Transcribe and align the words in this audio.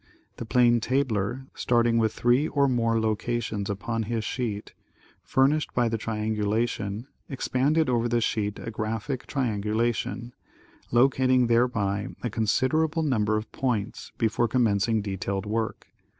The 0.37 0.47
plane 0.47 0.79
tabler, 0.79 1.45
starting 1.53 1.99
with 1.99 2.11
three 2.11 2.47
or 2.47 2.67
more 2.67 2.99
locations 2.99 3.69
upon 3.69 4.01
his 4.01 4.23
sheet, 4.23 4.73
fur 5.21 5.47
nished 5.47 5.75
by 5.75 5.89
the 5.89 5.97
triangulation, 5.99 7.05
expanded 7.29 7.87
over 7.87 8.09
the 8.09 8.19
sheet 8.19 8.57
a 8.57 8.71
graphic 8.71 9.27
triangulation, 9.27 10.33
locating 10.89 11.45
thereby 11.45 12.07
a 12.23 12.31
considerable 12.31 13.03
number 13.03 13.37
of 13.37 13.51
points, 13.51 14.11
before 14.17 14.47
commencing 14.47 15.03
detailed 15.03 15.45
work. 15.45 15.85